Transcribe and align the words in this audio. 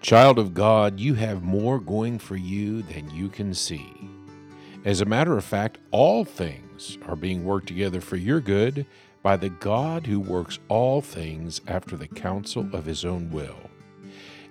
Child 0.00 0.38
of 0.38 0.54
God, 0.54 1.00
you 1.00 1.14
have 1.14 1.42
more 1.42 1.80
going 1.80 2.20
for 2.20 2.36
you 2.36 2.82
than 2.82 3.10
you 3.10 3.28
can 3.28 3.52
see. 3.52 3.92
As 4.84 5.00
a 5.00 5.06
matter 5.06 5.36
of 5.36 5.44
fact, 5.44 5.78
all 5.90 6.24
things 6.24 6.96
are 7.06 7.16
being 7.16 7.44
worked 7.44 7.66
together 7.66 8.00
for 8.00 8.14
your 8.14 8.40
good 8.40 8.86
by 9.22 9.36
the 9.36 9.48
God 9.48 10.06
who 10.06 10.20
works 10.20 10.60
all 10.68 11.02
things 11.02 11.60
after 11.66 11.96
the 11.96 12.06
counsel 12.06 12.68
of 12.72 12.84
his 12.84 13.04
own 13.04 13.28
will. 13.32 13.58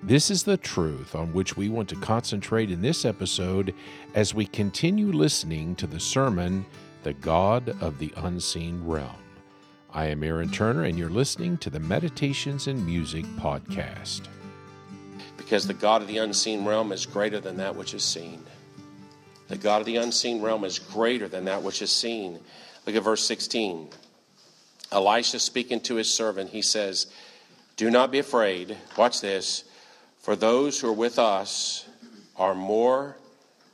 This 0.03 0.29
is 0.29 0.43
the 0.43 0.57
truth 0.57 1.15
on 1.15 1.33
which 1.33 1.55
we 1.55 1.69
want 1.69 1.87
to 1.89 1.95
concentrate 1.95 2.69
in 2.69 2.81
this 2.81 3.05
episode 3.05 3.73
as 4.15 4.33
we 4.33 4.45
continue 4.45 5.13
listening 5.13 5.75
to 5.77 5.87
the 5.87 5.99
sermon, 5.99 6.65
The 7.03 7.13
God 7.13 7.69
of 7.81 7.97
the 7.99 8.13
Unseen 8.17 8.85
Realm. 8.85 9.15
I 9.93 10.07
am 10.07 10.23
Aaron 10.23 10.51
Turner, 10.51 10.83
and 10.83 10.97
you're 10.97 11.09
listening 11.09 11.57
to 11.59 11.69
the 11.69 11.79
Meditations 11.79 12.67
and 12.67 12.85
Music 12.85 13.23
Podcast 13.37 14.27
because 15.47 15.65
the 15.65 15.73
God 15.73 16.01
of 16.01 16.09
the 16.09 16.17
unseen 16.17 16.65
realm 16.65 16.91
is 16.91 17.05
greater 17.05 17.39
than 17.39 17.55
that 17.55 17.73
which 17.73 17.93
is 17.93 18.03
seen. 18.03 18.43
The 19.47 19.55
God 19.55 19.79
of 19.79 19.85
the 19.85 19.95
unseen 19.95 20.41
realm 20.41 20.65
is 20.65 20.77
greater 20.77 21.29
than 21.29 21.45
that 21.45 21.63
which 21.63 21.81
is 21.81 21.89
seen. 21.89 22.37
Look 22.85 22.97
at 22.97 23.03
verse 23.03 23.25
16. 23.25 23.87
Elisha 24.91 25.39
speaking 25.39 25.79
to 25.81 25.95
his 25.95 26.13
servant, 26.13 26.49
he 26.49 26.61
says, 26.61 27.07
Do 27.77 27.89
not 27.89 28.11
be 28.11 28.19
afraid. 28.19 28.75
Watch 28.97 29.21
this. 29.21 29.63
For 30.19 30.35
those 30.35 30.81
who 30.81 30.89
are 30.89 30.93
with 30.93 31.17
us 31.17 31.87
are 32.35 32.53
more 32.53 33.15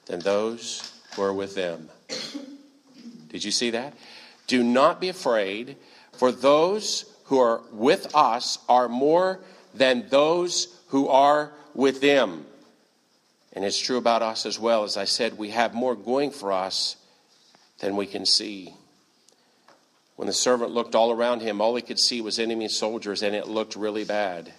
than 0.06 0.20
those 0.20 0.94
who 1.16 1.24
are 1.24 1.34
with 1.34 1.56
them. 1.56 1.90
Did 3.30 3.44
you 3.44 3.50
see 3.50 3.72
that? 3.72 3.96
Do 4.46 4.62
not 4.62 5.02
be 5.02 5.10
afraid, 5.10 5.78
for 6.12 6.32
those 6.32 7.12
who 7.24 7.40
are 7.40 7.62
with 7.72 8.16
us 8.16 8.60
are 8.70 8.88
more 8.88 9.40
than 9.74 10.06
those 10.10 10.80
who 10.90 11.08
are 11.08 11.52
with 11.74 12.02
them. 12.02 12.46
And 13.54 13.64
it's 13.64 13.80
true 13.80 13.98
about 13.98 14.22
us 14.22 14.46
as 14.46 14.60
well. 14.60 14.84
As 14.84 14.98
I 14.98 15.06
said, 15.06 15.38
we 15.38 15.50
have 15.52 15.74
more 15.74 15.96
going 15.96 16.32
for 16.32 16.52
us 16.52 16.96
than 17.80 17.96
we 17.96 18.06
can 18.06 18.26
see. 18.26 18.74
When 20.16 20.28
the 20.28 20.34
servant 20.34 20.72
looked 20.72 20.96
all 20.96 21.12
around 21.12 21.42
him, 21.42 21.62
all 21.62 21.76
he 21.76 21.82
could 21.82 22.00
see 22.00 22.22
was 22.22 22.40
enemy 22.40 22.68
soldiers, 22.68 23.24
and 23.24 23.36
it 23.36 23.48
looked 23.48 23.76
really 23.76 24.04
bad. 24.04 24.54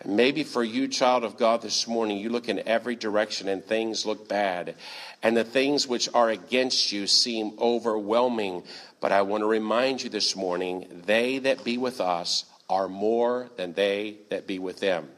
And 0.00 0.16
maybe 0.16 0.44
for 0.44 0.64
you, 0.64 0.88
child 0.88 1.24
of 1.24 1.36
God, 1.36 1.60
this 1.60 1.86
morning, 1.86 2.16
you 2.18 2.30
look 2.30 2.48
in 2.48 2.66
every 2.66 2.96
direction 2.96 3.48
and 3.48 3.62
things 3.62 4.06
look 4.06 4.28
bad. 4.28 4.74
And 5.22 5.36
the 5.36 5.44
things 5.44 5.86
which 5.86 6.08
are 6.14 6.30
against 6.30 6.90
you 6.90 7.06
seem 7.06 7.52
overwhelming. 7.58 8.62
But 9.00 9.12
I 9.12 9.22
want 9.22 9.42
to 9.42 9.46
remind 9.46 10.02
you 10.02 10.08
this 10.08 10.34
morning 10.34 11.02
they 11.04 11.38
that 11.40 11.64
be 11.64 11.76
with 11.76 12.00
us 12.00 12.46
are 12.70 12.88
more 12.88 13.50
than 13.56 13.74
they 13.74 14.16
that 14.30 14.46
be 14.46 14.58
with 14.58 14.80
them. 14.80 15.08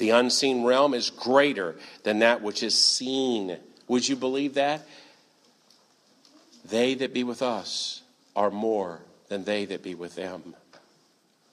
The 0.00 0.10
unseen 0.10 0.64
realm 0.64 0.94
is 0.94 1.10
greater 1.10 1.76
than 2.04 2.20
that 2.20 2.40
which 2.40 2.62
is 2.62 2.74
seen. 2.74 3.58
Would 3.86 4.08
you 4.08 4.16
believe 4.16 4.54
that? 4.54 4.86
They 6.64 6.94
that 6.94 7.12
be 7.12 7.22
with 7.22 7.42
us 7.42 8.00
are 8.34 8.50
more 8.50 9.02
than 9.28 9.44
they 9.44 9.66
that 9.66 9.82
be 9.82 9.94
with 9.94 10.14
them. 10.14 10.56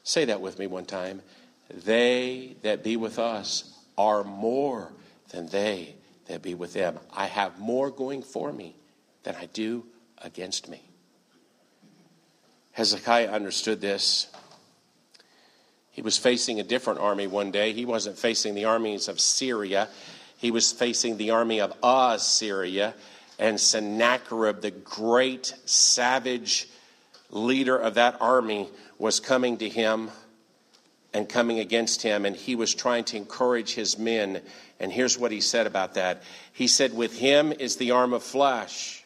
Say 0.04 0.24
that 0.26 0.40
with 0.40 0.60
me 0.60 0.66
one 0.66 0.86
time. 0.86 1.22
They 1.70 2.56
that 2.62 2.86
be 2.86 2.96
with 2.96 3.20
us 3.20 3.78
are 3.98 4.24
more 4.24 4.94
than 5.32 5.50
they 5.50 5.96
that 6.28 6.42
be 6.42 6.56
with 6.56 6.72
them. 6.72 7.00
I 7.12 7.26
have 7.26 7.60
more 7.60 7.92
going 7.92 8.24
for 8.24 8.54
me 8.54 8.78
than 9.24 9.36
I 9.36 9.48
do 9.48 9.84
against 10.20 10.70
me. 10.70 10.82
Hezekiah 12.72 13.30
understood 13.30 13.82
this. 13.82 14.28
He 15.98 16.04
was 16.04 16.16
facing 16.16 16.60
a 16.60 16.64
different 16.64 17.00
army 17.00 17.26
one 17.26 17.50
day. 17.50 17.74
He 17.74 17.84
wasn't 17.84 18.20
facing 18.20 18.54
the 18.54 18.66
armies 18.66 19.08
of 19.08 19.20
Syria, 19.20 19.90
he 20.38 20.52
was 20.52 20.72
facing 20.72 21.18
the 21.18 21.32
army 21.32 21.60
of 21.60 21.74
Assyria. 21.82 22.94
And 23.40 23.60
Sennacherib, 23.60 24.62
the 24.62 24.70
great 24.70 25.56
savage 25.66 26.70
leader 27.32 27.76
of 27.76 27.96
that 27.96 28.18
army, 28.20 28.68
was 29.00 29.20
coming 29.20 29.58
to 29.58 29.70
him 29.70 30.12
and 31.14 31.28
coming 31.28 31.58
against 31.60 32.04
him. 32.04 32.26
And 32.26 32.36
he 32.36 32.56
was 32.56 32.76
trying 32.76 33.04
to 33.06 33.18
encourage 33.18 33.74
his 33.74 33.98
men. 33.98 34.42
And 34.80 34.92
here's 34.92 35.18
what 35.18 35.32
he 35.32 35.42
said 35.42 35.66
about 35.66 35.96
that 35.96 36.22
He 36.54 36.68
said, 36.68 36.94
With 36.94 37.18
him 37.18 37.52
is 37.52 37.78
the 37.78 37.90
arm 37.90 38.14
of 38.14 38.22
flesh. 38.22 39.04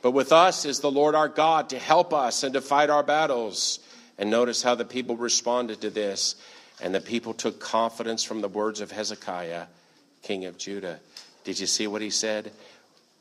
But 0.00 0.12
with 0.12 0.32
us 0.32 0.64
is 0.64 0.80
the 0.80 0.90
Lord 0.90 1.14
our 1.14 1.28
God 1.28 1.68
to 1.70 1.78
help 1.78 2.14
us 2.14 2.42
and 2.42 2.54
to 2.54 2.62
fight 2.62 2.88
our 2.88 3.02
battles. 3.02 3.80
And 4.18 4.30
notice 4.30 4.62
how 4.62 4.74
the 4.74 4.84
people 4.84 5.16
responded 5.16 5.80
to 5.82 5.90
this. 5.90 6.34
And 6.80 6.94
the 6.94 7.00
people 7.00 7.34
took 7.34 7.60
confidence 7.60 8.22
from 8.22 8.40
the 8.40 8.48
words 8.48 8.80
of 8.80 8.90
Hezekiah, 8.90 9.66
king 10.22 10.44
of 10.44 10.58
Judah. 10.58 11.00
Did 11.44 11.58
you 11.58 11.66
see 11.66 11.86
what 11.86 12.02
he 12.02 12.10
said? 12.10 12.52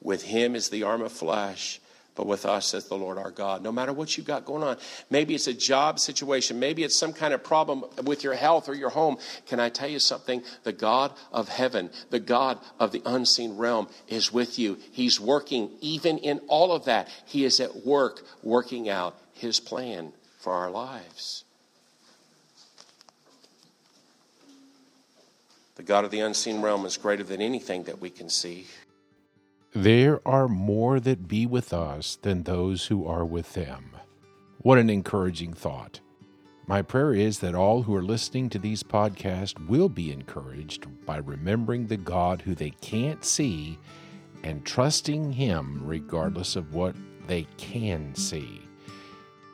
With 0.02 0.24
him 0.24 0.56
is 0.56 0.70
the 0.70 0.84
arm 0.84 1.02
of 1.02 1.12
flesh, 1.12 1.80
but 2.14 2.28
with 2.28 2.46
us 2.46 2.76
is 2.76 2.86
the 2.86 2.98
Lord 2.98 3.18
our 3.18 3.32
God. 3.32 3.64
No 3.64 3.72
matter 3.72 3.94
what 3.94 4.16
you've 4.16 4.28
got 4.28 4.46
going 4.46 4.62
on, 4.62 4.78
maybe 5.10 5.34
it's 5.34 5.48
a 5.48 5.54
job 5.54 6.00
situation, 6.00 6.60
maybe 6.60 6.84
it's 6.84 6.96
some 6.96 7.14
kind 7.14 7.34
of 7.34 7.44
problem 7.44 7.84
with 8.04 8.24
your 8.24 8.36
health 8.36 8.70
or 8.70 8.76
your 8.76 8.90
home. 8.90 9.18
Can 9.48 9.60
I 9.60 9.70
tell 9.70 9.90
you 9.90 10.00
something? 10.00 10.44
The 10.64 10.74
God 10.74 11.14
of 11.32 11.50
heaven, 11.50 11.90
the 12.12 12.20
God 12.20 12.60
of 12.80 12.92
the 12.92 13.02
unseen 13.06 13.58
realm 13.58 13.88
is 14.08 14.32
with 14.32 14.60
you. 14.60 14.78
He's 14.92 15.20
working 15.20 15.72
even 15.82 16.20
in 16.20 16.42
all 16.48 16.72
of 16.74 16.86
that. 16.86 17.08
He 17.26 17.44
is 17.44 17.60
at 17.60 17.88
work 17.88 18.24
working 18.44 18.88
out 18.88 19.18
his 19.34 19.60
plan 19.60 20.12
for 20.48 20.54
our 20.54 20.72
lives. 20.72 21.44
The 25.76 25.84
God 25.84 26.06
of 26.06 26.12
the 26.12 26.22
unseen 26.22 26.62
realm 26.62 26.86
is 26.86 26.96
greater 26.96 27.26
than 27.26 27.42
anything 27.42 27.84
that 27.84 28.00
we 28.00 28.10
can 28.10 28.30
see. 28.30 28.68
There 29.74 30.22
are 30.26 30.48
more 30.48 31.02
that 31.02 31.28
be 31.28 31.46
with 31.46 31.74
us 31.74 32.18
than 32.22 32.44
those 32.44 32.86
who 32.86 33.06
are 33.06 33.26
with 33.26 33.56
them. 33.56 33.92
What 34.60 34.78
an 34.78 34.90
encouraging 34.90 35.52
thought. 35.52 36.00
My 36.66 36.82
prayer 36.82 37.14
is 37.14 37.40
that 37.40 37.54
all 37.54 37.84
who 37.84 37.94
are 37.94 38.02
listening 38.02 38.50
to 38.52 38.58
these 38.58 38.84
podcasts 38.84 39.68
will 39.68 39.90
be 39.90 40.14
encouraged 40.14 40.88
by 41.06 41.18
remembering 41.18 41.88
the 41.88 41.98
God 41.98 42.44
who 42.44 42.56
they 42.56 42.70
can't 42.70 43.26
see 43.26 43.78
and 44.44 44.64
trusting 44.64 45.34
Him 45.34 45.82
regardless 45.84 46.56
of 46.56 46.74
what 46.74 46.96
they 47.28 47.46
can 47.58 48.16
see. 48.16 48.67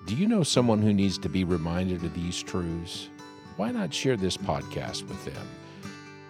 Do 0.05 0.15
you 0.15 0.27
know 0.27 0.43
someone 0.43 0.81
who 0.81 0.93
needs 0.93 1.17
to 1.19 1.29
be 1.29 1.45
reminded 1.45 2.03
of 2.03 2.13
these 2.13 2.43
truths? 2.43 3.07
Why 3.55 3.71
not 3.71 3.93
share 3.93 4.17
this 4.17 4.35
podcast 4.35 5.07
with 5.07 5.23
them? 5.23 5.47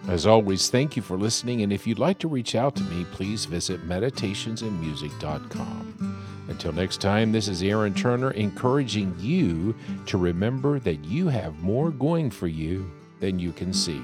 As 0.06 0.26
always, 0.26 0.68
thank 0.70 0.96
you 0.96 1.02
for 1.02 1.16
listening, 1.16 1.62
and 1.62 1.72
if 1.72 1.84
you'd 1.86 1.98
like 1.98 2.18
to 2.20 2.28
reach 2.28 2.54
out 2.54 2.76
to 2.76 2.84
me, 2.84 3.04
please 3.06 3.46
visit 3.46 3.88
meditationsandmusic.com. 3.88 6.20
Until 6.48 6.72
next 6.72 7.00
time, 7.00 7.32
this 7.32 7.48
is 7.48 7.62
Aaron 7.62 7.94
Turner 7.94 8.32
encouraging 8.32 9.16
you 9.18 9.74
to 10.06 10.18
remember 10.18 10.78
that 10.80 11.02
you 11.04 11.28
have 11.28 11.58
more 11.60 11.90
going 11.90 12.30
for 12.30 12.46
you 12.46 12.92
than 13.18 13.40
you 13.40 13.50
can 13.50 13.72
see. 13.72 14.02